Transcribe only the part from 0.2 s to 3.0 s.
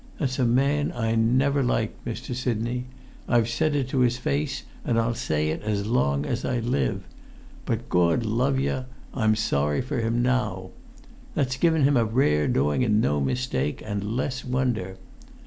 a man I never liked, Mr. Sidney.